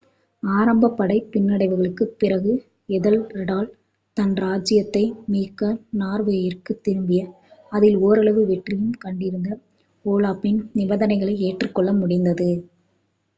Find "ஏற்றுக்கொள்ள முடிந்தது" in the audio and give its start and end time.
11.41-12.49